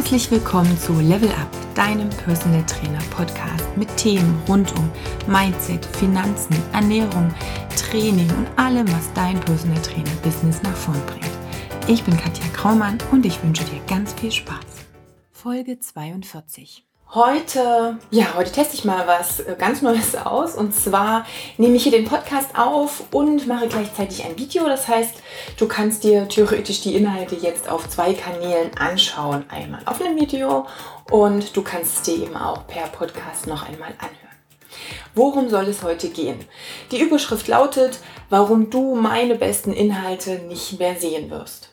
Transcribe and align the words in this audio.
Herzlich 0.00 0.30
willkommen 0.30 0.78
zu 0.78 0.98
Level 0.98 1.28
Up, 1.28 1.50
deinem 1.74 2.08
Personal 2.08 2.64
Trainer 2.64 3.02
Podcast 3.10 3.66
mit 3.76 3.94
Themen 3.98 4.42
rund 4.48 4.74
um 4.78 4.90
Mindset, 5.26 5.84
Finanzen, 5.84 6.56
Ernährung, 6.72 7.30
Training 7.76 8.30
und 8.30 8.48
allem, 8.56 8.90
was 8.90 9.12
dein 9.12 9.38
Personal 9.40 9.80
Trainer 9.82 10.10
Business 10.22 10.62
nach 10.62 10.74
vorn 10.74 10.98
bringt. 11.06 11.30
Ich 11.86 12.02
bin 12.02 12.16
Katja 12.16 12.46
Kraumann 12.54 12.96
und 13.12 13.26
ich 13.26 13.42
wünsche 13.42 13.64
dir 13.64 13.78
ganz 13.86 14.14
viel 14.14 14.32
Spaß. 14.32 14.86
Folge 15.32 15.78
42. 15.78 16.89
Heute, 17.12 17.98
ja, 18.12 18.34
heute 18.36 18.52
teste 18.52 18.76
ich 18.76 18.84
mal 18.84 19.04
was 19.08 19.40
äh, 19.40 19.56
ganz 19.58 19.82
Neues 19.82 20.14
aus. 20.14 20.54
Und 20.54 20.72
zwar 20.72 21.26
nehme 21.58 21.74
ich 21.74 21.82
hier 21.82 21.90
den 21.90 22.04
Podcast 22.04 22.56
auf 22.56 23.02
und 23.10 23.48
mache 23.48 23.66
gleichzeitig 23.66 24.24
ein 24.24 24.38
Video. 24.38 24.64
Das 24.66 24.86
heißt, 24.86 25.16
du 25.56 25.66
kannst 25.66 26.04
dir 26.04 26.28
theoretisch 26.28 26.82
die 26.82 26.94
Inhalte 26.94 27.34
jetzt 27.34 27.68
auf 27.68 27.88
zwei 27.88 28.14
Kanälen 28.14 28.70
anschauen. 28.78 29.44
Einmal 29.48 29.80
auf 29.86 30.00
einem 30.00 30.20
Video 30.20 30.68
und 31.10 31.56
du 31.56 31.62
kannst 31.62 31.96
es 31.96 32.02
dir 32.02 32.22
eben 32.22 32.36
auch 32.36 32.64
per 32.68 32.86
Podcast 32.86 33.48
noch 33.48 33.68
einmal 33.68 33.90
anhören. 33.98 34.16
Worum 35.16 35.50
soll 35.50 35.64
es 35.64 35.82
heute 35.82 36.10
gehen? 36.10 36.38
Die 36.92 37.00
Überschrift 37.00 37.48
lautet, 37.48 37.98
warum 38.28 38.70
du 38.70 38.94
meine 38.94 39.34
besten 39.34 39.72
Inhalte 39.72 40.38
nicht 40.46 40.78
mehr 40.78 40.94
sehen 40.94 41.28
wirst. 41.28 41.69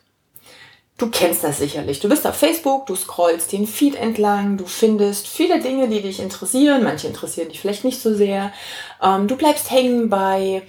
Du 0.98 1.08
kennst 1.10 1.44
das 1.44 1.58
sicherlich. 1.58 2.00
Du 2.00 2.08
bist 2.08 2.26
auf 2.26 2.34
Facebook, 2.34 2.86
du 2.86 2.96
scrollst 2.96 3.52
den 3.52 3.68
Feed 3.68 3.94
entlang, 3.94 4.56
du 4.56 4.66
findest 4.66 5.28
viele 5.28 5.60
Dinge, 5.60 5.88
die 5.88 6.02
dich 6.02 6.18
interessieren. 6.18 6.82
Manche 6.82 7.06
interessieren 7.06 7.48
dich 7.48 7.60
vielleicht 7.60 7.84
nicht 7.84 8.00
so 8.00 8.12
sehr. 8.12 8.52
Ähm, 9.00 9.28
du 9.28 9.36
bleibst 9.36 9.70
hängen 9.70 10.10
bei 10.10 10.62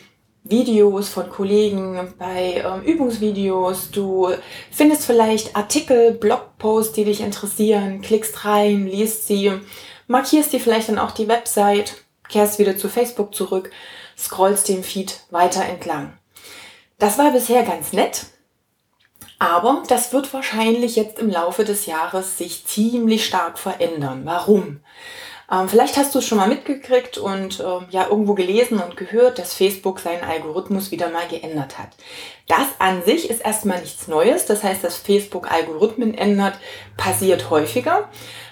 Videos 0.44 1.10
von 1.10 1.32
Kollegen, 1.32 2.14
bei 2.20 2.64
ähm, 2.64 2.84
Übungsvideos. 2.84 3.90
Du 3.90 4.30
findest 4.70 5.06
vielleicht 5.06 5.56
Artikel, 5.56 6.12
Blogposts, 6.12 6.94
die 6.94 7.06
dich 7.06 7.22
interessieren, 7.22 8.02
klickst 8.02 8.46
rein, 8.46 8.86
liest 8.86 9.26
sie, 9.26 9.52
markierst 10.06 10.54
dir 10.54 10.60
vielleicht 10.60 10.90
dann 10.90 11.00
auch 11.00 11.12
die 11.12 11.28
Website, 11.28 11.96
kehrst 12.30 12.60
wieder 12.60 12.78
zu 12.78 12.88
Facebook 12.88 13.34
zurück, 13.34 13.72
scrollst 14.16 14.70
den 14.70 14.84
Feed 14.84 15.22
weiter 15.32 15.66
entlang. 15.66 16.14
Das 17.00 17.18
war 17.18 17.32
bisher 17.32 17.64
ganz 17.64 17.94
nett. 17.94 18.28
Aber 19.40 19.84
das 19.88 20.12
wird 20.12 20.34
wahrscheinlich 20.34 20.98
jetzt 20.98 21.18
im 21.18 21.30
Laufe 21.30 21.64
des 21.64 21.86
Jahres 21.86 22.38
sich 22.38 22.66
ziemlich 22.66 23.26
stark 23.26 23.58
verändern. 23.58 24.22
Warum? 24.26 24.82
Ähm, 25.52 25.68
vielleicht 25.68 25.98
hast 25.98 26.14
du 26.14 26.20
es 26.20 26.28
schon 26.28 26.38
mal 26.38 26.50
mitgekriegt 26.50 27.18
und 27.18 27.60
äh, 27.60 27.80
ja 27.90 28.08
irgendwo 28.08 28.34
gelesen 28.34 28.80
und 28.80 28.98
gehört, 28.98 29.40
dass 29.40 29.54
Facebook 29.54 30.00
seinen 30.00 30.24
Algorithmus 30.24 30.92
wieder 30.92 31.10
mal 31.10 31.28
geändert 31.28 31.80
hat. 31.80 31.90
Das 32.48 32.68
an 32.80 33.04
sich 33.04 33.30
ist 33.30 33.42
erstmal 33.42 33.80
nichts 33.80 34.08
Neues. 34.08 34.46
Das 34.46 34.62
heißt, 34.62 34.84
dass 34.84 34.98
Facebook 34.98 35.50
Algorithmen 35.50 36.14
ändert, 36.14 36.60
passiert 36.98 37.50
häufiger. 37.50 38.10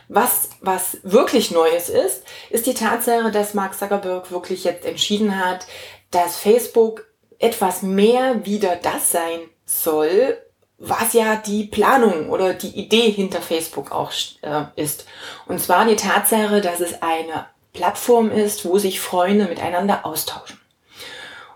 Was, 0.08 0.52
was 0.62 1.00
wirklich 1.04 1.52
Neues 1.52 1.90
ist, 1.90 2.24
ist 2.50 2.66
die 2.66 2.74
Tatsache, 2.74 3.30
dass 3.30 3.54
Mark 3.54 3.78
Zuckerberg 3.78 4.32
wirklich 4.32 4.64
jetzt 4.64 4.86
entschieden 4.86 5.38
hat, 5.38 5.68
dass 6.12 6.38
Facebook 6.38 7.06
etwas 7.40 7.82
mehr 7.82 8.46
wieder 8.46 8.78
das 8.78 9.12
sein 9.12 9.42
soll, 9.66 10.38
was 10.78 11.14
ja 11.14 11.36
die 11.36 11.66
Planung 11.66 12.30
oder 12.30 12.54
die 12.54 12.80
Idee 12.80 13.10
hinter 13.10 13.42
Facebook 13.42 13.92
auch 13.92 14.12
äh, 14.42 14.66
ist. 14.76 15.06
Und 15.48 15.60
zwar 15.60 15.86
die 15.86 15.96
Tatsache, 15.96 16.62
dass 16.62 16.80
es 16.80 17.02
eine 17.02 17.48
Plattform 17.74 18.32
ist, 18.32 18.66
wo 18.66 18.78
sich 18.78 19.00
Freunde 19.00 19.46
miteinander 19.46 20.06
austauschen. 20.06 20.60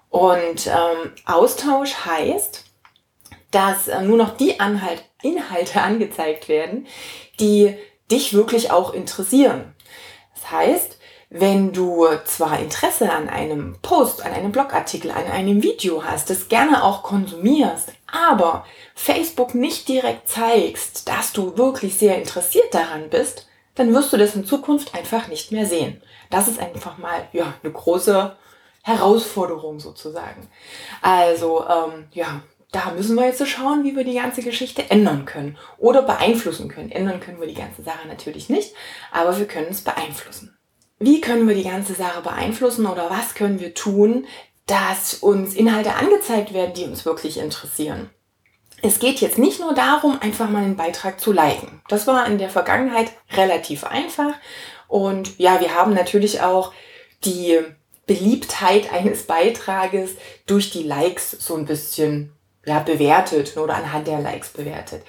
Und 0.09 0.67
ähm, 0.67 1.13
Austausch 1.25 1.93
heißt, 2.05 2.65
dass 3.51 3.87
äh, 3.87 4.01
nur 4.01 4.17
noch 4.17 4.35
die 4.37 4.59
Anhalt, 4.59 5.03
Inhalte 5.21 5.81
angezeigt 5.81 6.49
werden, 6.49 6.87
die 7.39 7.75
dich 8.09 8.33
wirklich 8.33 8.71
auch 8.71 8.93
interessieren. 8.93 9.73
Das 10.33 10.51
heißt, 10.51 10.97
wenn 11.33 11.71
du 11.71 12.05
zwar 12.25 12.59
Interesse 12.59 13.09
an 13.09 13.29
einem 13.29 13.77
Post, 13.81 14.25
an 14.25 14.33
einem 14.33 14.51
Blogartikel, 14.51 15.11
an 15.11 15.27
einem 15.27 15.63
Video 15.63 16.03
hast, 16.03 16.29
das 16.29 16.49
gerne 16.49 16.83
auch 16.83 17.03
konsumierst, 17.03 17.93
aber 18.05 18.65
Facebook 18.95 19.55
nicht 19.55 19.87
direkt 19.87 20.27
zeigst, 20.27 21.07
dass 21.07 21.31
du 21.31 21.57
wirklich 21.57 21.97
sehr 21.97 22.17
interessiert 22.17 22.73
daran 22.73 23.09
bist, 23.09 23.47
dann 23.75 23.93
wirst 23.93 24.11
du 24.11 24.17
das 24.17 24.35
in 24.35 24.45
Zukunft 24.45 24.93
einfach 24.93 25.29
nicht 25.29 25.53
mehr 25.53 25.65
sehen. 25.65 26.03
Das 26.29 26.49
ist 26.49 26.59
einfach 26.59 26.97
mal 26.97 27.25
ja 27.31 27.53
eine 27.63 27.71
große 27.71 28.35
Herausforderung 28.83 29.79
sozusagen. 29.79 30.49
Also 31.01 31.65
ähm, 31.65 32.09
ja, 32.11 32.41
da 32.73 32.91
müssen 32.91 33.15
wir 33.15 33.27
jetzt 33.27 33.37
so 33.37 33.45
schauen, 33.45 33.85
wie 33.85 33.95
wir 33.95 34.03
die 34.03 34.15
ganze 34.15 34.41
Geschichte 34.43 34.91
ändern 34.91 35.23
können 35.23 35.57
oder 35.77 36.01
beeinflussen 36.01 36.67
können. 36.67 36.91
Ändern 36.91 37.21
können 37.21 37.39
wir 37.39 37.47
die 37.47 37.53
ganze 37.53 37.83
Sache 37.83 38.05
natürlich 38.09 38.49
nicht, 38.49 38.73
aber 39.13 39.37
wir 39.39 39.47
können 39.47 39.69
es 39.69 39.81
beeinflussen. 39.81 40.57
Wie 41.01 41.19
können 41.19 41.47
wir 41.47 41.55
die 41.55 41.63
ganze 41.63 41.95
Sache 41.95 42.21
beeinflussen 42.21 42.85
oder 42.85 43.09
was 43.09 43.33
können 43.33 43.59
wir 43.59 43.73
tun, 43.73 44.27
dass 44.67 45.15
uns 45.15 45.55
Inhalte 45.55 45.95
angezeigt 45.95 46.53
werden, 46.53 46.75
die 46.75 46.83
uns 46.83 47.05
wirklich 47.05 47.39
interessieren? 47.39 48.11
Es 48.83 48.99
geht 48.99 49.19
jetzt 49.19 49.39
nicht 49.39 49.59
nur 49.59 49.73
darum, 49.73 50.19
einfach 50.21 50.47
mal 50.47 50.63
einen 50.63 50.75
Beitrag 50.75 51.19
zu 51.19 51.31
liken. 51.31 51.81
Das 51.87 52.05
war 52.05 52.27
in 52.27 52.37
der 52.37 52.51
Vergangenheit 52.51 53.11
relativ 53.33 53.83
einfach. 53.83 54.33
Und 54.87 55.39
ja, 55.39 55.59
wir 55.59 55.73
haben 55.73 55.95
natürlich 55.95 56.41
auch 56.41 56.71
die 57.23 57.59
Beliebtheit 58.05 58.93
eines 58.93 59.23
Beitrages 59.23 60.11
durch 60.45 60.69
die 60.69 60.83
Likes 60.83 61.31
so 61.31 61.55
ein 61.55 61.65
bisschen 61.65 62.31
ja, 62.63 62.77
bewertet 62.77 63.57
oder 63.57 63.73
anhand 63.73 64.05
der 64.05 64.19
Likes 64.19 64.49
bewertet. 64.49 65.03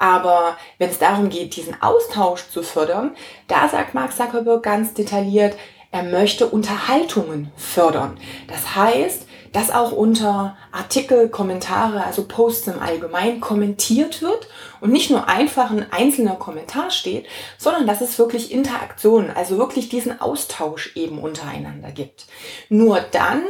Aber 0.00 0.56
wenn 0.78 0.88
es 0.88 0.98
darum 0.98 1.28
geht, 1.28 1.54
diesen 1.56 1.80
Austausch 1.82 2.48
zu 2.48 2.62
fördern, 2.62 3.14
da 3.48 3.68
sagt 3.68 3.92
Mark 3.92 4.16
Zuckerberg 4.16 4.62
ganz 4.62 4.94
detailliert, 4.94 5.54
er 5.92 6.04
möchte 6.04 6.46
Unterhaltungen 6.46 7.52
fördern. 7.56 8.18
Das 8.48 8.74
heißt, 8.74 9.26
dass 9.52 9.70
auch 9.70 9.92
unter 9.92 10.56
Artikel, 10.72 11.28
Kommentare, 11.28 12.02
also 12.04 12.24
Posts 12.24 12.68
im 12.68 12.78
Allgemeinen 12.78 13.40
kommentiert 13.40 14.22
wird 14.22 14.48
und 14.80 14.90
nicht 14.90 15.10
nur 15.10 15.28
einfach 15.28 15.70
ein 15.70 15.92
einzelner 15.92 16.36
Kommentar 16.36 16.90
steht, 16.90 17.26
sondern 17.58 17.86
dass 17.86 18.00
es 18.00 18.18
wirklich 18.18 18.52
Interaktionen, 18.52 19.30
also 19.30 19.58
wirklich 19.58 19.90
diesen 19.90 20.18
Austausch 20.18 20.96
eben 20.96 21.18
untereinander 21.18 21.90
gibt. 21.90 22.26
Nur 22.70 23.00
dann 23.00 23.42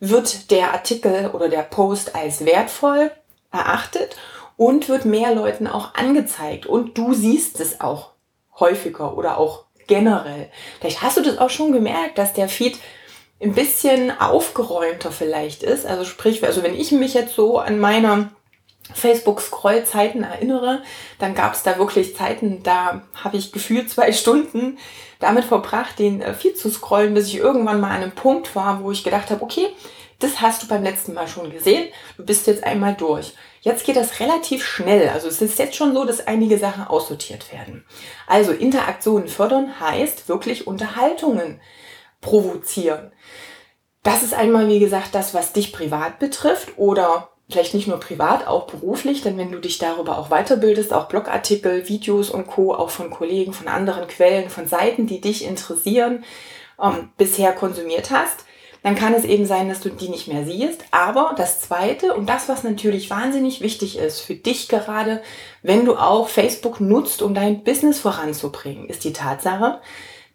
wird 0.00 0.50
der 0.52 0.72
Artikel 0.72 1.32
oder 1.34 1.50
der 1.50 1.62
Post 1.62 2.14
als 2.14 2.46
wertvoll 2.46 3.10
erachtet 3.52 4.16
und 4.58 4.88
wird 4.88 5.06
mehr 5.06 5.34
Leuten 5.34 5.66
auch 5.66 5.94
angezeigt 5.94 6.66
und 6.66 6.98
du 6.98 7.14
siehst 7.14 7.60
es 7.60 7.80
auch 7.80 8.10
häufiger 8.58 9.16
oder 9.16 9.38
auch 9.38 9.64
generell. 9.86 10.50
Vielleicht 10.80 11.00
hast 11.00 11.16
du 11.16 11.22
das 11.22 11.38
auch 11.38 11.48
schon 11.48 11.72
gemerkt, 11.72 12.18
dass 12.18 12.34
der 12.34 12.48
Feed 12.48 12.78
ein 13.40 13.54
bisschen 13.54 14.10
aufgeräumter 14.20 15.12
vielleicht 15.12 15.62
ist. 15.62 15.86
Also 15.86 16.04
sprich, 16.04 16.44
also 16.44 16.64
wenn 16.64 16.74
ich 16.74 16.90
mich 16.90 17.14
jetzt 17.14 17.36
so 17.36 17.58
an 17.58 17.78
meine 17.78 18.30
Facebook-Scroll-Zeiten 18.92 20.24
erinnere, 20.24 20.82
dann 21.20 21.36
gab 21.36 21.54
es 21.54 21.62
da 21.62 21.78
wirklich 21.78 22.16
Zeiten, 22.16 22.64
da 22.64 23.02
habe 23.22 23.36
ich 23.36 23.52
gefühlt 23.52 23.88
zwei 23.88 24.10
Stunden 24.10 24.76
damit 25.20 25.44
verbracht, 25.44 26.00
den 26.00 26.20
äh, 26.20 26.34
Feed 26.34 26.58
zu 26.58 26.68
scrollen, 26.68 27.14
bis 27.14 27.28
ich 27.28 27.36
irgendwann 27.36 27.80
mal 27.80 27.90
an 27.90 28.02
einem 28.02 28.12
Punkt 28.12 28.56
war, 28.56 28.82
wo 28.82 28.90
ich 28.90 29.04
gedacht 29.04 29.30
habe, 29.30 29.42
okay, 29.42 29.68
das 30.18 30.40
hast 30.40 30.64
du 30.64 30.68
beim 30.68 30.82
letzten 30.82 31.14
Mal 31.14 31.28
schon 31.28 31.52
gesehen, 31.52 31.92
du 32.16 32.24
bist 32.24 32.48
jetzt 32.48 32.64
einmal 32.64 32.94
durch. 32.94 33.34
Jetzt 33.60 33.84
geht 33.84 33.96
das 33.96 34.20
relativ 34.20 34.64
schnell. 34.64 35.08
Also 35.08 35.28
es 35.28 35.42
ist 35.42 35.58
jetzt 35.58 35.76
schon 35.76 35.94
so, 35.94 36.04
dass 36.04 36.26
einige 36.26 36.58
Sachen 36.58 36.86
aussortiert 36.86 37.52
werden. 37.52 37.84
Also 38.26 38.52
Interaktionen 38.52 39.28
fördern 39.28 39.80
heißt 39.80 40.28
wirklich 40.28 40.66
Unterhaltungen 40.66 41.60
provozieren. 42.20 43.12
Das 44.02 44.22
ist 44.22 44.34
einmal, 44.34 44.68
wie 44.68 44.78
gesagt, 44.78 45.14
das, 45.14 45.34
was 45.34 45.52
dich 45.52 45.72
privat 45.72 46.18
betrifft 46.18 46.78
oder 46.78 47.30
vielleicht 47.50 47.74
nicht 47.74 47.88
nur 47.88 47.98
privat, 47.98 48.46
auch 48.46 48.66
beruflich, 48.66 49.22
denn 49.22 49.38
wenn 49.38 49.50
du 49.50 49.58
dich 49.58 49.78
darüber 49.78 50.18
auch 50.18 50.28
weiterbildest, 50.28 50.92
auch 50.92 51.08
Blogartikel, 51.08 51.88
Videos 51.88 52.30
und 52.30 52.46
Co., 52.46 52.74
auch 52.74 52.90
von 52.90 53.10
Kollegen, 53.10 53.52
von 53.52 53.68
anderen 53.68 54.06
Quellen, 54.06 54.50
von 54.50 54.66
Seiten, 54.66 55.06
die 55.06 55.20
dich 55.20 55.44
interessieren, 55.44 56.24
ähm, 56.80 57.10
bisher 57.16 57.52
konsumiert 57.52 58.10
hast, 58.10 58.44
dann 58.88 58.96
kann 58.96 59.12
es 59.12 59.24
eben 59.24 59.44
sein, 59.44 59.68
dass 59.68 59.80
du 59.80 59.90
die 59.90 60.08
nicht 60.08 60.28
mehr 60.28 60.46
siehst. 60.46 60.82
Aber 60.92 61.34
das 61.36 61.60
Zweite 61.60 62.14
und 62.14 62.26
das, 62.26 62.48
was 62.48 62.64
natürlich 62.64 63.10
wahnsinnig 63.10 63.60
wichtig 63.60 63.98
ist 63.98 64.20
für 64.20 64.34
dich 64.34 64.66
gerade, 64.66 65.20
wenn 65.62 65.84
du 65.84 65.96
auch 65.96 66.28
Facebook 66.28 66.80
nutzt, 66.80 67.20
um 67.20 67.34
dein 67.34 67.64
Business 67.64 68.00
voranzubringen, 68.00 68.88
ist 68.88 69.04
die 69.04 69.12
Tatsache, 69.12 69.82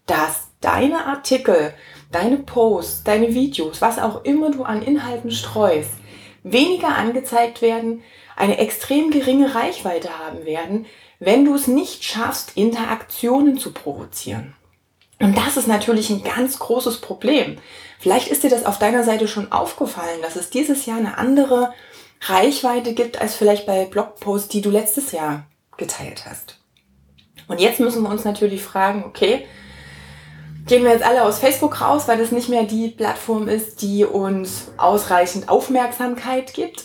dass 0.05 0.49
deine 0.61 1.07
Artikel, 1.07 1.73
deine 2.11 2.37
Posts, 2.37 3.03
deine 3.05 3.33
Videos, 3.33 3.81
was 3.81 3.97
auch 3.97 4.23
immer 4.23 4.51
du 4.51 4.61
an 4.61 4.83
Inhalten 4.83 5.31
streust, 5.31 5.95
weniger 6.43 6.95
angezeigt 6.95 7.63
werden, 7.63 8.03
eine 8.35 8.59
extrem 8.59 9.09
geringe 9.09 9.55
Reichweite 9.55 10.19
haben 10.19 10.45
werden, 10.45 10.85
wenn 11.17 11.43
du 11.43 11.55
es 11.55 11.65
nicht 11.65 12.03
schaffst, 12.03 12.55
Interaktionen 12.55 13.57
zu 13.57 13.73
provozieren. 13.73 14.53
Und 15.23 15.37
das 15.37 15.55
ist 15.55 15.69
natürlich 15.69 16.09
ein 16.09 16.21
ganz 16.21 16.59
großes 16.59 16.97
Problem. 16.99 17.57
Vielleicht 17.97 18.27
ist 18.27 18.43
dir 18.43 18.49
das 18.49 18.65
auf 18.65 18.77
deiner 18.77 19.05
Seite 19.05 19.29
schon 19.29 19.53
aufgefallen, 19.53 20.21
dass 20.21 20.35
es 20.35 20.49
dieses 20.49 20.85
Jahr 20.85 20.97
eine 20.97 21.17
andere 21.17 21.71
Reichweite 22.19 22.93
gibt 22.93 23.21
als 23.21 23.33
vielleicht 23.33 23.65
bei 23.65 23.85
Blogposts, 23.85 24.49
die 24.49 24.59
du 24.59 24.69
letztes 24.69 25.13
Jahr 25.13 25.45
geteilt 25.77 26.25
hast. 26.25 26.59
Und 27.47 27.61
jetzt 27.61 27.79
müssen 27.79 28.03
wir 28.03 28.09
uns 28.09 28.25
natürlich 28.25 28.61
fragen, 28.63 29.05
okay, 29.05 29.47
gehen 30.67 30.83
wir 30.83 30.91
jetzt 30.91 31.05
alle 31.05 31.23
aus 31.23 31.39
Facebook 31.39 31.79
raus, 31.79 32.09
weil 32.09 32.17
das 32.17 32.33
nicht 32.33 32.49
mehr 32.49 32.63
die 32.63 32.89
Plattform 32.89 33.47
ist, 33.47 33.81
die 33.81 34.03
uns 34.03 34.71
ausreichend 34.75 35.47
Aufmerksamkeit 35.47 36.53
gibt? 36.53 36.83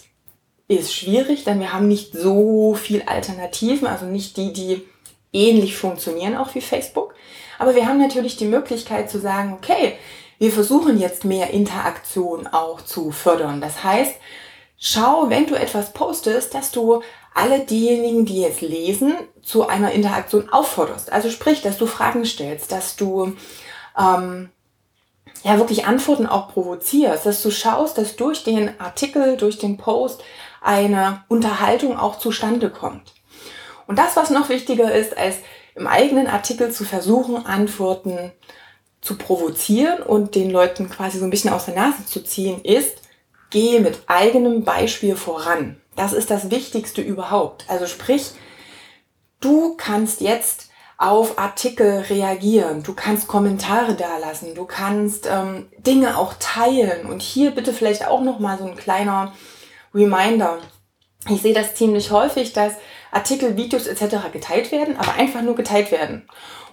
Ist 0.68 0.94
schwierig, 0.94 1.42
denn 1.42 1.58
wir 1.58 1.72
haben 1.72 1.88
nicht 1.88 2.12
so 2.12 2.74
viel 2.74 3.02
Alternativen, 3.02 3.88
also 3.88 4.06
nicht 4.06 4.36
die, 4.36 4.52
die 4.52 4.86
ähnlich 5.32 5.76
funktionieren 5.76 6.36
auch 6.36 6.54
wie 6.54 6.60
Facebook. 6.60 7.14
Aber 7.58 7.74
wir 7.74 7.86
haben 7.86 8.00
natürlich 8.00 8.36
die 8.36 8.46
Möglichkeit 8.46 9.10
zu 9.10 9.18
sagen, 9.18 9.52
okay, 9.52 9.96
wir 10.38 10.52
versuchen 10.52 10.98
jetzt 10.98 11.24
mehr 11.24 11.50
Interaktion 11.50 12.46
auch 12.46 12.80
zu 12.80 13.10
fördern. 13.10 13.60
Das 13.60 13.82
heißt, 13.82 14.14
schau, 14.78 15.28
wenn 15.28 15.46
du 15.46 15.54
etwas 15.56 15.92
postest, 15.92 16.54
dass 16.54 16.70
du 16.70 17.02
alle 17.34 17.60
diejenigen, 17.60 18.24
die 18.24 18.40
jetzt 18.40 18.60
lesen, 18.60 19.14
zu 19.42 19.66
einer 19.66 19.92
Interaktion 19.92 20.48
aufforderst. 20.48 21.12
Also 21.12 21.30
sprich, 21.30 21.62
dass 21.62 21.78
du 21.78 21.86
Fragen 21.86 22.24
stellst, 22.24 22.72
dass 22.72 22.96
du 22.96 23.34
ähm, 23.98 24.50
ja 25.44 25.58
wirklich 25.58 25.86
Antworten 25.86 26.26
auch 26.26 26.52
provozierst, 26.52 27.26
dass 27.26 27.42
du 27.42 27.50
schaust, 27.50 27.98
dass 27.98 28.16
durch 28.16 28.44
den 28.44 28.80
Artikel, 28.80 29.36
durch 29.36 29.58
den 29.58 29.76
Post 29.76 30.22
eine 30.60 31.24
Unterhaltung 31.28 31.96
auch 31.96 32.18
zustande 32.18 32.70
kommt. 32.70 33.14
Und 33.88 33.98
das, 33.98 34.16
was 34.16 34.30
noch 34.30 34.50
wichtiger 34.50 34.92
ist, 34.92 35.16
als 35.16 35.36
im 35.74 35.86
eigenen 35.86 36.26
Artikel 36.26 36.70
zu 36.70 36.84
versuchen, 36.84 37.46
Antworten 37.46 38.32
zu 39.00 39.16
provozieren 39.16 40.02
und 40.02 40.34
den 40.34 40.50
Leuten 40.50 40.90
quasi 40.90 41.18
so 41.18 41.24
ein 41.24 41.30
bisschen 41.30 41.52
aus 41.52 41.64
der 41.64 41.74
Nase 41.74 42.04
zu 42.04 42.22
ziehen, 42.22 42.60
ist, 42.62 42.98
gehe 43.50 43.80
mit 43.80 44.02
eigenem 44.06 44.62
Beispiel 44.62 45.16
voran. 45.16 45.80
Das 45.96 46.12
ist 46.12 46.30
das 46.30 46.50
Wichtigste 46.50 47.00
überhaupt. 47.00 47.64
Also 47.68 47.86
sprich, 47.86 48.32
du 49.40 49.74
kannst 49.76 50.20
jetzt 50.20 50.68
auf 50.98 51.38
Artikel 51.38 52.00
reagieren, 52.10 52.82
du 52.82 52.92
kannst 52.92 53.26
Kommentare 53.26 53.94
dalassen, 53.94 54.54
du 54.54 54.66
kannst 54.66 55.26
ähm, 55.30 55.68
Dinge 55.78 56.18
auch 56.18 56.34
teilen 56.40 57.06
und 57.06 57.22
hier 57.22 57.52
bitte 57.52 57.72
vielleicht 57.72 58.06
auch 58.06 58.20
noch 58.20 58.38
mal 58.38 58.58
so 58.58 58.66
ein 58.66 58.76
kleiner 58.76 59.32
Reminder. 59.94 60.58
Ich 61.30 61.40
sehe 61.40 61.54
das 61.54 61.74
ziemlich 61.74 62.10
häufig, 62.10 62.52
dass 62.52 62.74
Artikel, 63.10 63.56
Videos 63.56 63.86
etc. 63.86 64.16
geteilt 64.32 64.72
werden, 64.72 64.96
aber 64.96 65.14
einfach 65.14 65.42
nur 65.42 65.54
geteilt 65.54 65.90
werden. 65.90 66.28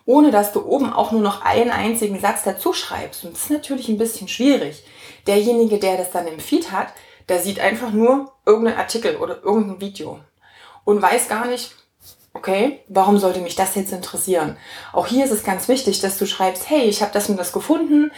Ohne 0.06 0.32
dass 0.32 0.52
du 0.52 0.64
oben 0.66 0.94
auch 0.94 1.12
nur 1.12 1.22
noch 1.22 1.44
einen 1.44 1.72
einzigen 1.72 2.20
Satz 2.20 2.44
dazu 2.44 2.74
schreibst. 2.74 3.26
Und 3.26 3.34
das 3.34 3.44
ist 3.44 3.50
natürlich 3.50 3.90
ein 3.90 3.98
bisschen 3.98 4.28
schwierig. 4.28 4.84
Derjenige, 5.26 5.80
der 5.80 5.98
das 5.98 6.12
dann 6.12 6.28
im 6.28 6.40
Feed 6.40 6.72
hat, 6.72 6.90
der 7.28 7.40
sieht 7.40 7.60
einfach 7.60 7.92
nur 7.92 8.32
irgendeinen 8.46 8.78
Artikel 8.78 9.18
oder 9.18 9.44
irgendein 9.44 9.82
Video 9.82 10.20
und 10.84 11.02
weiß 11.02 11.28
gar 11.28 11.48
nicht, 11.48 11.76
okay, 12.34 12.82
warum 12.88 13.18
sollte 13.18 13.40
mich 13.40 13.56
das 13.56 13.76
jetzt 13.76 13.92
interessieren? 13.92 14.58
Auch 14.94 15.08
hier 15.08 15.26
ist 15.26 15.32
es 15.32 15.44
ganz 15.44 15.68
wichtig, 15.68 16.02
dass 16.02 16.18
du 16.18 16.26
schreibst, 16.26 16.70
hey, 16.70 16.84
ich 16.84 17.02
habe 17.02 17.12
das 17.14 17.30
und 17.30 17.38
das 17.38 17.52
gefunden, 17.52 18.12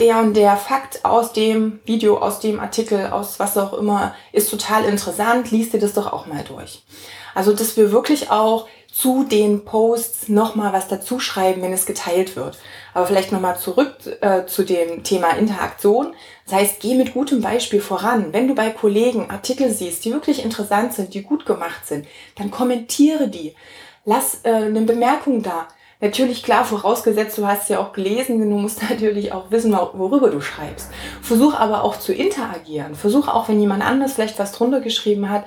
der 0.00 0.18
und 0.18 0.34
der 0.34 0.56
Fakt 0.56 1.04
aus 1.04 1.32
dem 1.32 1.80
Video, 1.84 2.18
aus 2.18 2.40
dem 2.40 2.60
Artikel, 2.60 3.08
aus 3.08 3.38
was 3.38 3.56
auch 3.56 3.72
immer, 3.74 4.14
ist 4.32 4.50
total 4.50 4.84
interessant, 4.84 5.50
liest 5.50 5.72
dir 5.72 5.80
das 5.80 5.94
doch 5.94 6.12
auch 6.12 6.26
mal 6.26 6.44
durch. 6.44 6.84
Also, 7.36 7.52
dass 7.52 7.76
wir 7.76 7.92
wirklich 7.92 8.30
auch 8.30 8.66
zu 8.90 9.24
den 9.24 9.66
Posts 9.66 10.30
nochmal 10.30 10.72
was 10.72 10.88
dazu 10.88 11.20
schreiben, 11.20 11.60
wenn 11.60 11.74
es 11.74 11.84
geteilt 11.84 12.34
wird. 12.34 12.58
Aber 12.94 13.06
vielleicht 13.06 13.30
nochmal 13.30 13.58
zurück 13.58 13.94
äh, 14.22 14.46
zu 14.46 14.64
dem 14.64 15.02
Thema 15.02 15.36
Interaktion. 15.36 16.14
Das 16.46 16.54
heißt, 16.54 16.80
geh 16.80 16.94
mit 16.94 17.12
gutem 17.12 17.42
Beispiel 17.42 17.82
voran. 17.82 18.32
Wenn 18.32 18.48
du 18.48 18.54
bei 18.54 18.70
Kollegen 18.70 19.28
Artikel 19.28 19.70
siehst, 19.70 20.06
die 20.06 20.14
wirklich 20.14 20.42
interessant 20.42 20.94
sind, 20.94 21.12
die 21.12 21.22
gut 21.22 21.44
gemacht 21.44 21.86
sind, 21.86 22.06
dann 22.36 22.50
kommentiere 22.50 23.28
die. 23.28 23.54
Lass 24.06 24.40
äh, 24.44 24.52
eine 24.52 24.80
Bemerkung 24.80 25.42
da. 25.42 25.68
Natürlich 26.00 26.42
klar, 26.42 26.64
vorausgesetzt, 26.64 27.36
du 27.36 27.46
hast 27.46 27.68
ja 27.68 27.80
auch 27.80 27.92
gelesen, 27.92 28.38
du 28.38 28.56
musst 28.56 28.82
natürlich 28.88 29.32
auch 29.32 29.50
wissen, 29.50 29.74
worüber 29.74 30.30
du 30.30 30.40
schreibst. 30.40 30.88
Versuch 31.20 31.52
aber 31.52 31.84
auch 31.84 31.98
zu 31.98 32.14
interagieren. 32.14 32.94
Versuch 32.94 33.28
auch, 33.28 33.50
wenn 33.50 33.60
jemand 33.60 33.84
anders 33.84 34.14
vielleicht 34.14 34.38
was 34.38 34.52
drunter 34.52 34.80
geschrieben 34.80 35.28
hat, 35.28 35.44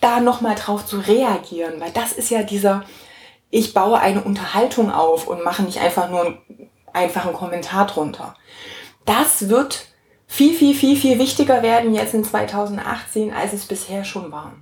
da 0.00 0.20
nochmal 0.20 0.54
drauf 0.54 0.86
zu 0.86 0.98
reagieren, 0.98 1.80
weil 1.80 1.90
das 1.92 2.12
ist 2.12 2.30
ja 2.30 2.42
dieser, 2.42 2.84
ich 3.50 3.74
baue 3.74 3.98
eine 3.98 4.22
Unterhaltung 4.22 4.90
auf 4.90 5.28
und 5.28 5.44
mache 5.44 5.62
nicht 5.62 5.80
einfach 5.80 6.10
nur 6.10 6.24
einen 6.24 6.70
einfachen 6.92 7.32
Kommentar 7.32 7.86
drunter. 7.86 8.34
Das 9.04 9.48
wird 9.48 9.86
viel, 10.26 10.54
viel, 10.54 10.74
viel, 10.74 10.96
viel 10.96 11.18
wichtiger 11.18 11.62
werden 11.62 11.94
jetzt 11.94 12.14
in 12.14 12.24
2018, 12.24 13.32
als 13.32 13.52
es 13.52 13.66
bisher 13.66 14.04
schon 14.04 14.32
war. 14.32 14.52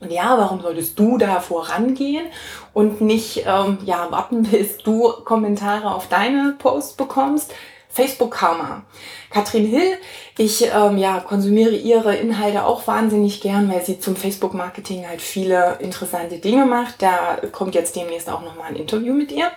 Und 0.00 0.12
ja, 0.12 0.38
warum 0.38 0.60
solltest 0.60 0.98
du 0.98 1.18
da 1.18 1.40
vorangehen 1.40 2.26
und 2.72 3.00
nicht 3.00 3.44
ähm, 3.46 3.78
ja, 3.84 4.10
warten, 4.10 4.44
bis 4.44 4.78
du 4.78 5.12
Kommentare 5.24 5.92
auf 5.94 6.08
deine 6.08 6.54
Posts 6.58 6.94
bekommst? 6.94 7.52
Facebook 7.88 8.32
Karma. 8.32 8.84
Katrin 9.30 9.66
Hill, 9.66 9.98
ich 10.36 10.66
ähm, 10.72 10.98
ja, 10.98 11.20
konsumiere 11.20 11.74
ihre 11.74 12.14
Inhalte 12.16 12.64
auch 12.64 12.86
wahnsinnig 12.86 13.40
gern, 13.40 13.70
weil 13.70 13.84
sie 13.84 13.98
zum 13.98 14.16
Facebook 14.16 14.54
Marketing 14.54 15.06
halt 15.08 15.22
viele 15.22 15.78
interessante 15.80 16.38
Dinge 16.38 16.64
macht. 16.64 17.02
Da 17.02 17.38
kommt 17.52 17.74
jetzt 17.74 17.96
demnächst 17.96 18.28
auch 18.28 18.42
nochmal 18.42 18.68
ein 18.68 18.76
Interview 18.76 19.14
mit 19.14 19.32
ihr. 19.32 19.50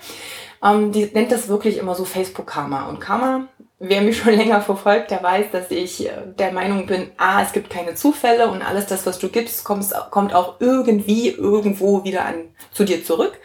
Ähm, 0.64 0.92
die 0.92 1.06
nennt 1.06 1.32
das 1.32 1.48
wirklich 1.50 1.78
immer 1.78 1.96
so 1.96 2.06
Facebook 2.06 2.48
Karma. 2.48 2.88
Und 2.88 3.00
Karma 3.00 3.48
Wer 3.84 4.02
mich 4.04 4.18
schon 4.20 4.36
länger 4.36 4.62
verfolgt, 4.62 5.10
der 5.10 5.24
weiß, 5.24 5.48
dass 5.52 5.72
ich 5.72 6.08
äh, 6.08 6.12
der 6.38 6.54
Meinung 6.54 6.86
bin, 6.86 7.10
ah, 7.18 7.42
es 7.42 7.52
gibt 7.52 7.72
keine 7.72 7.96
Zufälle 7.96 8.48
und 8.48 8.62
alles 8.62 8.86
das, 8.86 9.08
was 9.08 9.18
du 9.18 9.28
gibst, 9.28 9.64
kommt, 9.64 9.92
kommt 10.12 10.36
auch 10.36 10.58
irgendwie 10.60 11.30
irgendwo 11.30 12.04
wieder 12.04 12.26
an, 12.26 12.50
zu 12.72 12.84
dir 12.84 13.04
zurück. 13.04 13.40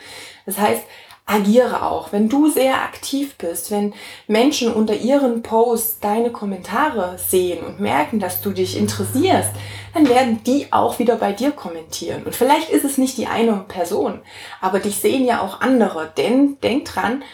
Das 0.45 0.59
heißt, 0.59 0.83
agiere 1.27 1.83
auch. 1.83 2.13
Wenn 2.13 2.29
du 2.29 2.49
sehr 2.49 2.83
aktiv 2.83 3.35
bist, 3.37 3.73
wenn 3.73 3.93
Menschen 4.29 4.73
unter 4.73 4.95
ihren 4.95 5.43
Posts 5.43 5.99
deine 6.01 6.31
Kommentare 6.31 7.19
sehen 7.19 7.65
und 7.65 7.81
merken, 7.81 8.21
dass 8.21 8.41
du 8.41 8.53
dich 8.53 8.77
interessierst, 8.77 9.51
dann 9.93 10.09
werden 10.09 10.43
die 10.45 10.73
auch 10.73 11.01
wieder 11.01 11.17
bei 11.17 11.33
dir 11.33 11.51
kommentieren. 11.51 12.23
Und 12.23 12.35
vielleicht 12.35 12.71
ist 12.71 12.85
es 12.85 12.97
nicht 12.97 13.19
die 13.19 13.27
eine 13.27 13.65
Person, 13.67 14.21
aber 14.61 14.79
dich 14.79 14.97
sehen 14.97 15.25
ja 15.25 15.41
auch 15.41 15.61
andere. 15.61 16.13
Denn 16.17 16.59
denk 16.63 16.85
dran, 16.85 17.25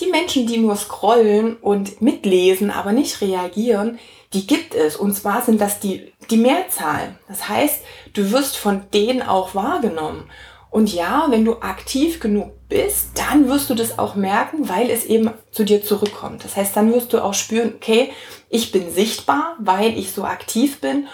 die 0.00 0.10
Menschen, 0.10 0.46
die 0.46 0.58
nur 0.58 0.76
scrollen 0.76 1.56
und 1.56 2.02
mitlesen, 2.02 2.70
aber 2.70 2.92
nicht 2.92 3.22
reagieren, 3.22 3.98
die 4.34 4.46
gibt 4.46 4.74
es. 4.74 4.96
Und 4.96 5.14
zwar 5.14 5.42
sind 5.42 5.60
das 5.60 5.80
die, 5.80 6.12
die 6.30 6.36
Mehrzahl. 6.36 7.18
Das 7.26 7.48
heißt, 7.48 7.82
du 8.12 8.30
wirst 8.32 8.56
von 8.56 8.82
denen 8.92 9.22
auch 9.22 9.54
wahrgenommen. 9.54 10.30
Und 10.70 10.92
ja, 10.94 11.26
wenn 11.30 11.44
du 11.44 11.60
aktiv 11.60 12.20
genug 12.20 12.52
bist, 12.68 13.10
dann 13.14 13.48
wirst 13.48 13.70
du 13.70 13.74
das 13.74 13.98
auch 13.98 14.14
merken, 14.14 14.68
weil 14.68 14.88
es 14.88 15.04
eben 15.04 15.30
zu 15.50 15.64
dir 15.64 15.82
zurückkommt. 15.82 16.44
Das 16.44 16.56
heißt, 16.56 16.76
dann 16.76 16.92
wirst 16.92 17.12
du 17.12 17.22
auch 17.22 17.34
spüren, 17.34 17.74
okay, 17.74 18.12
ich 18.48 18.70
bin 18.70 18.90
sichtbar, 18.90 19.56
weil 19.58 19.98
ich 19.98 20.12
so 20.12 20.24
aktiv 20.24 20.80
bin. 20.80 21.08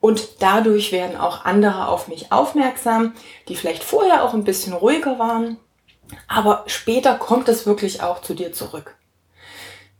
Und 0.00 0.42
dadurch 0.42 0.90
werden 0.90 1.16
auch 1.16 1.44
andere 1.44 1.88
auf 1.88 2.08
mich 2.08 2.32
aufmerksam, 2.32 3.14
die 3.48 3.54
vielleicht 3.54 3.84
vorher 3.84 4.24
auch 4.24 4.34
ein 4.34 4.44
bisschen 4.44 4.72
ruhiger 4.72 5.18
waren, 5.18 5.58
aber 6.26 6.64
später 6.66 7.14
kommt 7.14 7.48
es 7.48 7.66
wirklich 7.66 8.02
auch 8.02 8.20
zu 8.20 8.34
dir 8.34 8.52
zurück. 8.52 8.96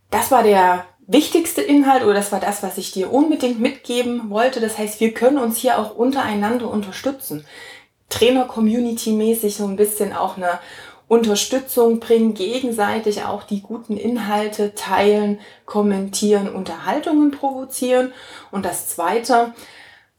Das 0.09 0.31
war 0.31 0.43
der 0.43 0.85
wichtigste 1.07 1.61
Inhalt 1.61 2.03
oder 2.03 2.13
das 2.13 2.31
war 2.31 2.39
das, 2.39 2.63
was 2.63 2.77
ich 2.77 2.91
dir 2.91 3.11
unbedingt 3.11 3.59
mitgeben 3.59 4.29
wollte. 4.29 4.59
Das 4.59 4.77
heißt, 4.77 4.99
wir 4.99 5.13
können 5.13 5.37
uns 5.37 5.57
hier 5.57 5.79
auch 5.79 5.95
untereinander 5.95 6.69
unterstützen. 6.69 7.45
Trainer-Community-mäßig 8.13 9.55
so 9.55 9.65
ein 9.65 9.75
bisschen 9.75 10.13
auch 10.13 10.37
eine 10.37 10.59
Unterstützung 11.07 11.99
bringen, 11.99 12.33
gegenseitig 12.33 13.23
auch 13.23 13.43
die 13.43 13.61
guten 13.61 13.97
Inhalte 13.97 14.73
teilen, 14.73 15.39
kommentieren, 15.65 16.49
Unterhaltungen 16.53 17.31
provozieren. 17.31 18.13
Und 18.51 18.65
das 18.65 18.87
Zweite, 18.87 19.53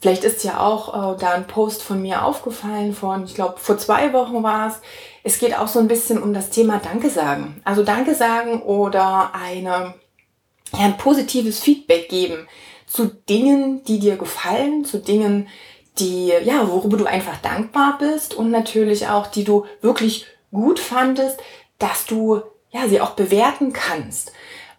Vielleicht 0.04 0.24
ist 0.24 0.44
ja 0.44 0.60
auch 0.60 1.14
äh, 1.14 1.18
da 1.18 1.30
ein 1.30 1.46
Post 1.46 1.82
von 1.82 2.02
mir 2.02 2.26
aufgefallen 2.26 2.92
von, 2.92 3.24
ich 3.24 3.34
glaube, 3.34 3.54
vor 3.56 3.78
zwei 3.78 4.12
Wochen 4.12 4.42
war 4.42 4.68
es. 4.68 4.74
Es 5.22 5.38
geht 5.38 5.56
auch 5.56 5.66
so 5.66 5.78
ein 5.78 5.88
bisschen 5.88 6.22
um 6.22 6.34
das 6.34 6.50
Thema 6.50 6.78
Danke 6.78 7.08
sagen. 7.08 7.62
Also 7.64 7.82
Danke 7.84 8.14
sagen 8.14 8.60
oder 8.60 9.30
eine, 9.34 9.94
ja, 10.74 10.80
ein 10.80 10.98
positives 10.98 11.60
Feedback 11.60 12.10
geben 12.10 12.46
zu 12.86 13.06
Dingen, 13.06 13.82
die 13.84 13.98
dir 13.98 14.16
gefallen, 14.16 14.84
zu 14.84 14.98
Dingen, 14.98 15.48
die, 15.98 16.32
ja, 16.44 16.68
worüber 16.68 16.96
du 16.96 17.06
einfach 17.06 17.38
dankbar 17.38 17.98
bist 17.98 18.34
und 18.34 18.50
natürlich 18.50 19.08
auch, 19.08 19.26
die 19.26 19.44
du 19.44 19.66
wirklich 19.80 20.26
gut 20.52 20.78
fandest, 20.78 21.40
dass 21.78 22.06
du, 22.06 22.42
ja, 22.70 22.88
sie 22.88 23.00
auch 23.00 23.10
bewerten 23.10 23.72
kannst. 23.72 24.32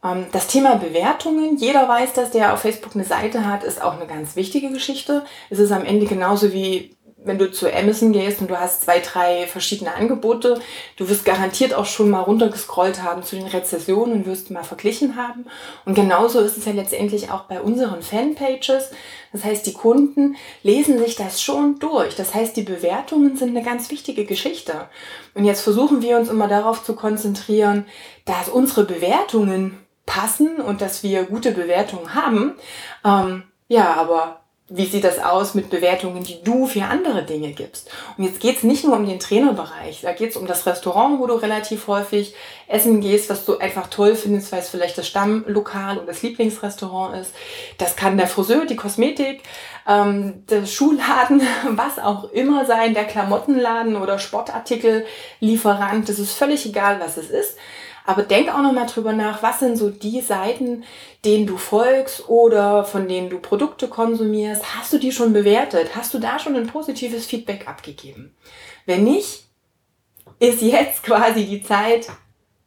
Ähm, 0.03 0.25
das 0.31 0.47
Thema 0.47 0.75
Bewertungen, 0.75 1.57
jeder 1.57 1.87
weiß, 1.87 2.13
dass 2.13 2.31
der 2.31 2.53
auf 2.53 2.61
Facebook 2.61 2.95
eine 2.95 3.05
Seite 3.05 3.45
hat, 3.45 3.63
ist 3.63 3.81
auch 3.81 3.93
eine 3.93 4.07
ganz 4.07 4.35
wichtige 4.35 4.69
Geschichte. 4.69 5.25
Es 5.49 5.59
ist 5.59 5.71
am 5.71 5.85
Ende 5.85 6.05
genauso 6.05 6.53
wie 6.53 6.94
wenn 7.25 7.39
du 7.39 7.51
zu 7.51 7.71
Amazon 7.71 8.13
gehst 8.13 8.39
und 8.39 8.49
du 8.49 8.59
hast 8.59 8.83
zwei, 8.83 8.99
drei 8.99 9.47
verschiedene 9.47 9.93
Angebote, 9.93 10.61
du 10.95 11.09
wirst 11.09 11.25
garantiert 11.25 11.73
auch 11.73 11.85
schon 11.85 12.09
mal 12.09 12.21
runtergescrollt 12.21 13.01
haben 13.01 13.23
zu 13.23 13.35
den 13.35 13.47
Rezessionen 13.47 14.13
und 14.13 14.25
wirst 14.25 14.51
mal 14.51 14.63
verglichen 14.63 15.15
haben. 15.15 15.45
Und 15.85 15.95
genauso 15.95 16.39
ist 16.39 16.57
es 16.57 16.65
ja 16.65 16.71
letztendlich 16.71 17.31
auch 17.31 17.43
bei 17.43 17.59
unseren 17.59 18.01
Fanpages. 18.01 18.91
Das 19.33 19.43
heißt, 19.43 19.65
die 19.65 19.73
Kunden 19.73 20.35
lesen 20.63 20.99
sich 20.99 21.15
das 21.15 21.41
schon 21.41 21.79
durch. 21.79 22.15
Das 22.15 22.33
heißt, 22.33 22.55
die 22.55 22.63
Bewertungen 22.63 23.35
sind 23.35 23.49
eine 23.49 23.65
ganz 23.65 23.91
wichtige 23.91 24.25
Geschichte. 24.25 24.87
Und 25.33 25.45
jetzt 25.45 25.61
versuchen 25.61 26.01
wir 26.01 26.17
uns 26.17 26.29
immer 26.29 26.47
darauf 26.47 26.83
zu 26.83 26.95
konzentrieren, 26.95 27.85
dass 28.25 28.49
unsere 28.49 28.85
Bewertungen 28.85 29.79
passen 30.05 30.61
und 30.61 30.81
dass 30.81 31.03
wir 31.03 31.23
gute 31.23 31.51
Bewertungen 31.51 32.13
haben. 32.13 32.53
Ähm, 33.03 33.43
ja, 33.67 33.95
aber 33.95 34.44
wie 34.67 34.85
sieht 34.85 35.03
das 35.03 35.19
aus 35.19 35.53
mit 35.53 35.69
Bewertungen, 35.69 36.23
die 36.23 36.43
du 36.43 36.65
für 36.65 36.85
andere 36.85 37.23
Dinge 37.23 37.51
gibst? 37.51 37.91
Und 38.17 38.23
jetzt 38.23 38.39
geht's 38.39 38.63
nicht 38.63 38.83
nur 38.83 38.95
um 38.95 39.05
den 39.05 39.19
Trainerbereich, 39.19 40.01
da 40.01 40.11
geht's 40.11 40.35
um 40.35 40.47
das 40.47 40.65
Restaurant, 40.65 41.19
wo 41.19 41.27
du 41.27 41.35
relativ 41.35 41.85
häufig 41.85 42.33
essen 42.67 42.99
gehst, 42.99 43.29
was 43.29 43.45
du 43.45 43.59
einfach 43.59 43.87
toll 43.87 44.15
findest, 44.15 44.51
weil 44.51 44.61
es 44.61 44.69
vielleicht 44.69 44.97
das 44.97 45.07
Stammlokal 45.07 45.97
oder 45.97 46.07
das 46.07 46.23
Lieblingsrestaurant 46.23 47.15
ist. 47.15 47.31
Das 47.77 47.95
kann 47.95 48.17
der 48.17 48.25
Friseur, 48.25 48.65
die 48.65 48.75
Kosmetik, 48.75 49.43
ähm, 49.87 50.43
der 50.49 50.65
Schuhladen, 50.65 51.43
was 51.69 51.99
auch 51.99 52.31
immer 52.31 52.65
sein, 52.65 52.95
der 52.95 53.05
Klamottenladen 53.05 53.95
oder 53.95 54.17
Sportartikellieferant. 54.17 56.09
Das 56.09 56.17
ist 56.17 56.33
völlig 56.33 56.65
egal, 56.65 56.99
was 56.99 57.17
es 57.17 57.29
ist. 57.29 57.55
Aber 58.05 58.23
denk 58.23 58.53
auch 58.53 58.61
nochmal 58.61 58.85
drüber 58.85 59.13
nach, 59.13 59.41
was 59.41 59.59
sind 59.59 59.77
so 59.77 59.89
die 59.89 60.21
Seiten, 60.21 60.83
denen 61.23 61.47
du 61.47 61.57
folgst 61.57 62.29
oder 62.29 62.83
von 62.85 63.07
denen 63.07 63.29
du 63.29 63.39
Produkte 63.39 63.87
konsumierst. 63.87 64.77
Hast 64.77 64.93
du 64.93 64.99
die 64.99 65.11
schon 65.11 65.33
bewertet? 65.33 65.95
Hast 65.95 66.13
du 66.13 66.19
da 66.19 66.37
schon 66.37 66.55
ein 66.55 66.67
positives 66.67 67.25
Feedback 67.25 67.67
abgegeben? 67.67 68.35
Wenn 68.85 69.03
nicht, 69.03 69.45
ist 70.39 70.61
jetzt 70.61 71.03
quasi 71.03 71.45
die 71.45 71.63
Zeit, 71.63 72.07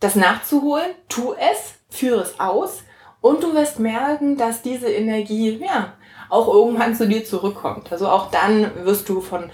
das 0.00 0.16
nachzuholen. 0.16 0.90
Tu 1.08 1.34
es, 1.34 1.74
führe 1.88 2.22
es 2.22 2.40
aus 2.40 2.82
und 3.20 3.42
du 3.42 3.54
wirst 3.54 3.78
merken, 3.78 4.36
dass 4.36 4.62
diese 4.62 4.88
Energie, 4.88 5.60
ja, 5.62 5.94
auch 6.30 6.52
irgendwann 6.52 6.94
zu 6.94 7.06
dir 7.06 7.24
zurückkommt. 7.24 7.92
Also 7.92 8.08
auch 8.08 8.30
dann 8.30 8.84
wirst 8.84 9.08
du 9.08 9.20
von 9.20 9.50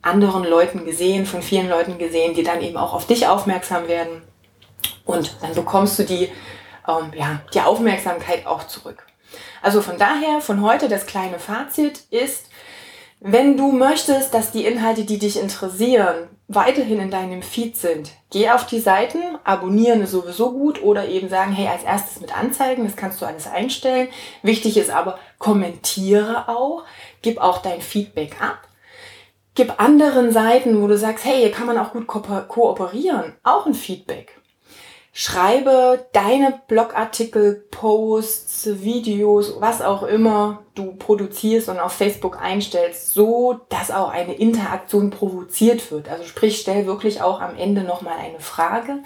anderen 0.00 0.44
Leuten 0.44 0.84
gesehen, 0.84 1.26
von 1.26 1.42
vielen 1.42 1.68
Leuten 1.68 1.98
gesehen, 1.98 2.34
die 2.34 2.42
dann 2.42 2.62
eben 2.62 2.76
auch 2.76 2.94
auf 2.94 3.06
dich 3.06 3.26
aufmerksam 3.26 3.86
werden 3.86 4.22
und 5.06 5.36
dann 5.40 5.54
bekommst 5.54 5.98
du 5.98 6.04
die, 6.04 6.30
ähm, 6.86 7.12
ja, 7.14 7.40
die 7.54 7.60
Aufmerksamkeit 7.62 8.46
auch 8.46 8.66
zurück. 8.66 9.06
Also 9.62 9.80
von 9.80 9.96
daher, 9.96 10.40
von 10.40 10.60
heute 10.60 10.88
das 10.88 11.06
kleine 11.06 11.38
Fazit 11.38 12.00
ist, 12.10 12.50
wenn 13.20 13.56
du 13.56 13.72
möchtest, 13.72 14.34
dass 14.34 14.52
die 14.52 14.66
Inhalte, 14.66 15.04
die 15.04 15.18
dich 15.18 15.40
interessieren, 15.40 16.28
weiterhin 16.48 17.00
in 17.00 17.10
deinem 17.10 17.42
Feed 17.42 17.76
sind, 17.76 18.10
geh 18.30 18.50
auf 18.50 18.66
die 18.66 18.78
Seiten, 18.78 19.18
abonnieren 19.42 20.02
ist 20.02 20.10
sowieso 20.10 20.52
gut 20.52 20.82
oder 20.82 21.08
eben 21.08 21.28
sagen, 21.28 21.52
hey, 21.52 21.66
als 21.66 21.82
erstes 21.82 22.20
mit 22.20 22.36
Anzeigen, 22.36 22.84
das 22.84 22.94
kannst 22.94 23.20
du 23.20 23.26
alles 23.26 23.46
einstellen. 23.46 24.08
Wichtig 24.42 24.76
ist 24.76 24.90
aber, 24.90 25.18
kommentiere 25.38 26.48
auch, 26.48 26.84
gib 27.22 27.38
auch 27.38 27.58
dein 27.58 27.80
Feedback 27.80 28.40
ab. 28.40 28.68
Gib 29.54 29.80
anderen 29.80 30.30
Seiten, 30.30 30.82
wo 30.82 30.86
du 30.86 30.98
sagst, 30.98 31.24
hey, 31.24 31.38
hier 31.38 31.52
kann 31.52 31.66
man 31.66 31.78
auch 31.78 31.92
gut 31.92 32.06
kooperieren, 32.06 33.32
auch 33.42 33.64
ein 33.64 33.74
Feedback. 33.74 34.35
Schreibe 35.18 36.04
deine 36.12 36.60
Blogartikel, 36.68 37.64
Posts, 37.70 38.82
Videos, 38.82 39.54
was 39.60 39.80
auch 39.80 40.02
immer 40.02 40.64
du 40.74 40.92
produzierst 40.92 41.70
und 41.70 41.80
auf 41.80 41.92
Facebook 41.92 42.38
einstellst, 42.38 43.14
so 43.14 43.58
dass 43.70 43.90
auch 43.90 44.10
eine 44.10 44.34
Interaktion 44.34 45.08
provoziert 45.08 45.90
wird. 45.90 46.10
Also 46.10 46.24
sprich, 46.24 46.60
stell 46.60 46.84
wirklich 46.84 47.22
auch 47.22 47.40
am 47.40 47.56
Ende 47.56 47.80
nochmal 47.80 48.18
eine 48.18 48.40
Frage, 48.40 48.98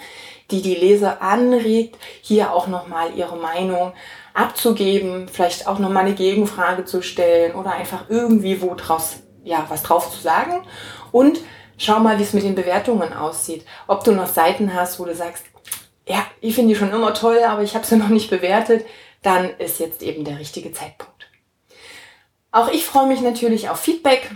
die 0.50 0.62
die 0.62 0.75
Leser 0.75 1.23
anregt, 1.23 1.97
hier 2.23 2.55
auch 2.55 2.67
nochmal 2.67 3.14
ihre 3.14 3.37
Meinung 3.37 3.93
abzugeben, 4.35 5.29
vielleicht 5.29 5.69
auch 5.69 5.79
nochmal 5.79 6.07
eine 6.07 6.17
Gegenfrage 6.17 6.85
zu 6.87 7.02
stellen 7.02 7.55
oder 7.55 7.71
einfach 7.71 8.07
irgendwie 8.09 8.61
wo 8.62 8.75
draus, 8.75 9.19
ja, 9.45 9.64
was 9.69 9.85
drauf 9.85 10.11
zu 10.11 10.21
sagen. 10.21 10.64
Und 11.12 11.38
schau 11.79 12.00
mal, 12.00 12.19
wie 12.19 12.25
es 12.25 12.33
mit 12.33 12.43
den 12.43 12.57
Bewertungen 12.57 13.12
aussieht. 13.12 13.64
Ob 13.87 14.02
du 14.02 14.11
noch 14.11 14.26
Seiten 14.26 14.75
hast, 14.75 14.99
wo 14.99 15.05
du 15.05 15.14
sagst, 15.14 15.45
ja, 16.11 16.26
ich 16.40 16.57
finde 16.57 16.75
die 16.75 16.79
schon 16.79 16.90
immer 16.93 17.14
toll, 17.14 17.38
aber 17.47 17.62
ich 17.62 17.76
habe 17.76 17.87
sie 17.87 17.97
noch 17.97 18.09
nicht 18.09 18.31
bewertet, 18.31 18.85
dann 19.23 19.50
ist 19.59 19.79
jetzt 19.79 20.02
eben 20.02 20.25
der 20.25 20.40
richtige 20.40 20.73
Zeitpunkt. 20.73 21.29
Auch 22.50 22.69
ich 22.69 22.85
freue 22.85 23.07
mich 23.07 23.21
natürlich 23.21 23.69
auf 23.69 23.79
Feedback 23.79 24.29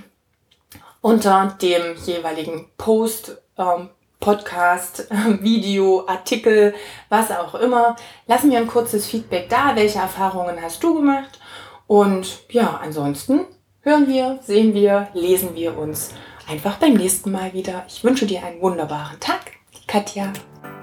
unter 1.01 1.59
dem 1.61 1.97
jeweiligen 2.07 2.71
Post, 2.79 3.39
ähm, 3.59 3.91
Podcast, 4.21 5.09
Video, 5.41 6.07
Artikel, 6.07 6.75
was 7.09 7.33
auch 7.33 7.57
immer. 7.57 7.97
Lass 8.29 8.45
mir 8.45 8.59
ein 8.59 8.69
kurzes 8.69 9.07
Feedback 9.07 9.49
da. 9.49 9.75
Welche 9.75 9.99
Erfahrungen 9.99 10.63
hast 10.63 10.83
du 10.83 10.95
gemacht? 10.95 11.41
Und 11.89 12.45
ja, 12.51 12.81
ansonsten 12.83 13.47
hören 13.81 14.07
wir, 14.07 14.39
sehen 14.43 14.75
wir, 14.75 15.09
lesen 15.13 15.57
wir 15.57 15.77
uns 15.77 16.11
einfach 16.49 16.77
beim 16.77 16.95
nächsten 16.95 17.33
Mal 17.33 17.53
wieder. 17.53 17.85
Ich 17.89 18.05
wünsche 18.05 18.27
dir 18.27 18.45
einen 18.45 18.63
wunderbaren 18.63 19.19
Tag. 19.19 19.41
Katja. 19.89 20.33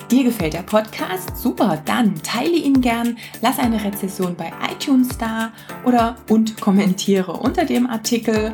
Dir 0.09 0.23
gefällt 0.23 0.53
der 0.53 0.63
Podcast? 0.63 1.37
Super, 1.37 1.81
dann 1.85 2.15
teile 2.23 2.55
ihn 2.55 2.81
gern, 2.81 3.17
lass 3.41 3.59
eine 3.59 3.83
Rezession 3.83 4.35
bei 4.35 4.51
iTunes 4.71 5.17
da 5.17 5.51
oder 5.85 6.15
und 6.29 6.59
kommentiere 6.59 7.33
unter 7.33 7.65
dem 7.65 7.87
Artikel. 7.87 8.53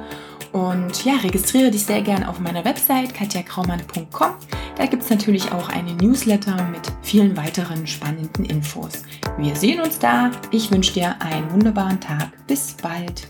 Und 0.52 1.06
ja, 1.06 1.14
registriere 1.16 1.72
dich 1.72 1.86
sehr 1.86 2.02
gern 2.02 2.24
auf 2.24 2.40
meiner 2.40 2.66
Website 2.66 3.14
katjakraumann.com. 3.14 4.32
Da 4.76 4.86
gibt 4.86 5.04
es 5.04 5.10
natürlich 5.10 5.52
auch 5.52 5.70
eine 5.70 5.94
Newsletter 5.94 6.56
mit 6.72 6.82
vielen 7.02 7.36
weiteren 7.36 7.88
spannenden 7.88 8.46
Infos. 8.46 9.04
Wir 9.38 9.56
sehen 9.56 9.82
uns 9.82 9.98
da. 10.00 10.32
Ich 10.52 10.72
wünsche 10.72 10.94
dir 10.94 11.16
einen 11.22 11.52
wunderbaren 11.52 12.00
Tag. 12.00 12.30
Bis 12.46 12.74
bald. 12.74 13.28